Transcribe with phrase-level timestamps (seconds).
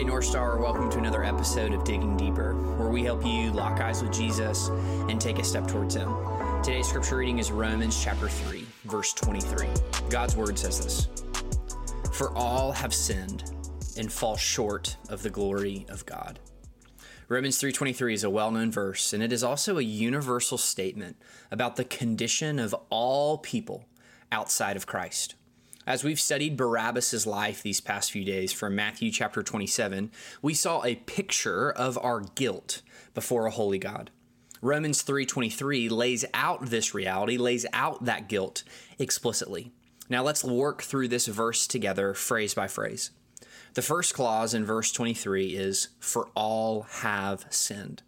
[0.00, 3.80] Hey, North Star, welcome to another episode of Digging Deeper, where we help you lock
[3.80, 4.68] eyes with Jesus
[5.10, 6.10] and take a step towards Him.
[6.62, 9.68] Today's scripture reading is Romans chapter 3, verse 23.
[10.08, 11.08] God's word says this
[12.14, 13.52] For all have sinned
[13.98, 16.38] and fall short of the glory of God.
[17.28, 21.16] Romans 3:23 is a well-known verse and it is also a universal statement
[21.50, 23.84] about the condition of all people
[24.32, 25.34] outside of Christ.
[25.86, 30.10] As we've studied Barabbas' life these past few days from Matthew chapter 27,
[30.42, 32.82] we saw a picture of our guilt
[33.14, 34.10] before a holy God.
[34.60, 38.62] Romans 3:23 lays out this reality, lays out that guilt
[38.98, 39.72] explicitly.
[40.10, 43.10] Now let's work through this verse together phrase by phrase.
[43.72, 48.02] The first clause in verse 23 is for all have sinned.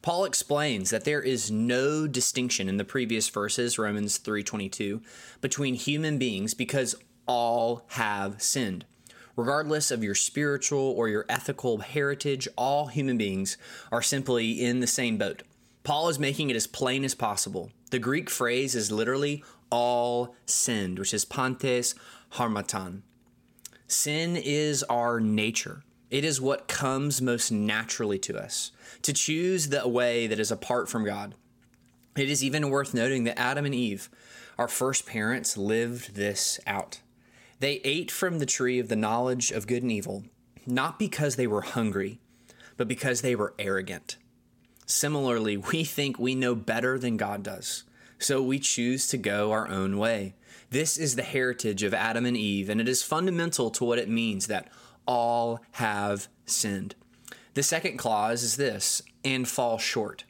[0.00, 5.02] Paul explains that there is no distinction in the previous verses Romans 3:22
[5.42, 6.96] between human beings because
[7.30, 8.84] all have sinned.
[9.36, 13.56] Regardless of your spiritual or your ethical heritage, all human beings
[13.92, 15.44] are simply in the same boat.
[15.84, 17.70] Paul is making it as plain as possible.
[17.92, 21.94] The Greek phrase is literally all sinned, which is pantes
[22.32, 23.02] harmatan.
[23.86, 25.84] Sin is our nature.
[26.10, 30.88] It is what comes most naturally to us to choose the way that is apart
[30.88, 31.36] from God.
[32.16, 34.10] It is even worth noting that Adam and Eve,
[34.58, 37.00] our first parents, lived this out.
[37.60, 40.24] They ate from the tree of the knowledge of good and evil,
[40.66, 42.18] not because they were hungry,
[42.78, 44.16] but because they were arrogant.
[44.86, 47.84] Similarly, we think we know better than God does,
[48.18, 50.34] so we choose to go our own way.
[50.70, 54.08] This is the heritage of Adam and Eve, and it is fundamental to what it
[54.08, 54.68] means that
[55.06, 56.94] all have sinned.
[57.52, 60.24] The second clause is this and fall short.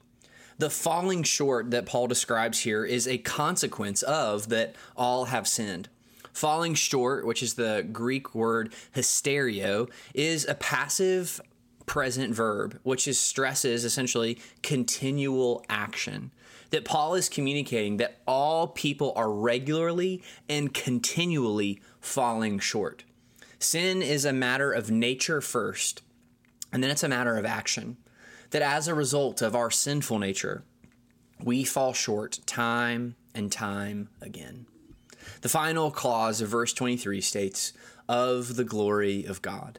[0.59, 5.89] The falling short that Paul describes here is a consequence of that all have sinned.
[6.33, 11.41] Falling short, which is the Greek word hystereo, is a passive
[11.87, 16.31] present verb, which is stresses essentially continual action.
[16.71, 23.03] That Paul is communicating that all people are regularly and continually falling short.
[23.59, 26.03] Sin is a matter of nature first,
[26.73, 27.97] and then it's a matter of action.
[28.51, 30.63] That as a result of our sinful nature,
[31.43, 34.67] we fall short time and time again.
[35.43, 37.73] The final clause of verse 23 states,
[38.09, 39.79] of the glory of God.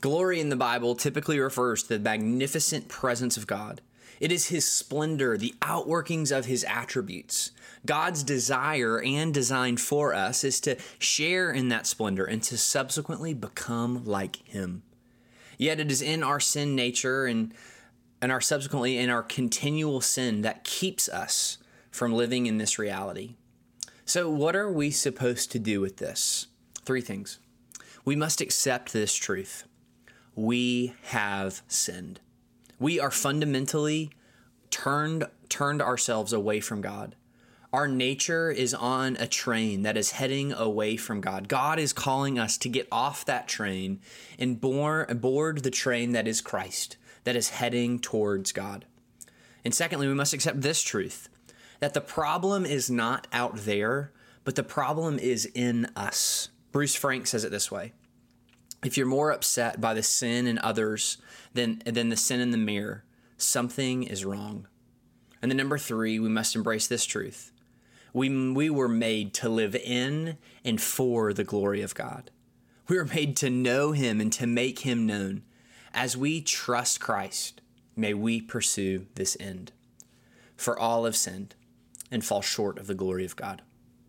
[0.00, 3.80] Glory in the Bible typically refers to the magnificent presence of God.
[4.20, 7.52] It is his splendor, the outworkings of his attributes.
[7.86, 13.34] God's desire and design for us is to share in that splendor and to subsequently
[13.34, 14.82] become like him.
[15.56, 17.52] Yet it is in our sin nature and
[18.20, 21.58] and our subsequently in our continual sin that keeps us
[21.90, 23.36] from living in this reality.
[24.08, 26.46] So, what are we supposed to do with this?
[26.86, 27.40] Three things.
[28.06, 29.64] We must accept this truth.
[30.34, 32.18] We have sinned.
[32.78, 34.12] We are fundamentally
[34.70, 37.16] turned turned ourselves away from God.
[37.70, 41.46] Our nature is on a train that is heading away from God.
[41.46, 44.00] God is calling us to get off that train
[44.38, 48.86] and board the train that is Christ, that is heading towards God.
[49.66, 51.28] And secondly, we must accept this truth
[51.80, 54.12] that the problem is not out there,
[54.44, 56.48] but the problem is in us.
[56.72, 57.92] Bruce Frank says it this way
[58.84, 61.18] If you're more upset by the sin in others
[61.54, 63.04] than, than the sin in the mirror,
[63.36, 64.66] something is wrong.
[65.40, 67.52] And then number three, we must embrace this truth.
[68.12, 72.30] We, we were made to live in and for the glory of God.
[72.88, 75.42] We were made to know Him and to make Him known.
[75.94, 77.60] As we trust Christ,
[77.94, 79.72] may we pursue this end.
[80.56, 81.54] For all have sinned
[82.10, 83.62] and fall short of the glory of God.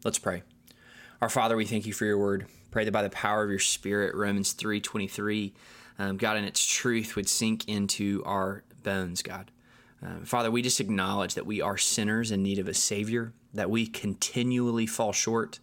[0.03, 0.43] Let's pray.
[1.21, 2.45] Our Father, we thank you for your word.
[2.71, 5.53] Pray that by the power of your Spirit, Romans 3 23,
[5.97, 9.51] um, God, and its truth would sink into our bones, God.
[10.05, 13.69] Uh, Father, we just acknowledge that we are sinners in need of a Savior, that
[13.69, 15.59] we continually fall short,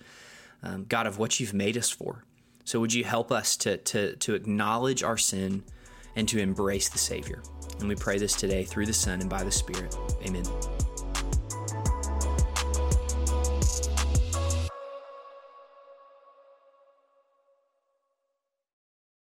[0.63, 2.25] um, God, of what you've made us for.
[2.65, 5.63] So would you help us to, to, to acknowledge our sin
[6.17, 7.43] and to embrace the Savior?
[7.79, 9.97] And we pray this today through the Son and by the Spirit.
[10.27, 10.45] Amen.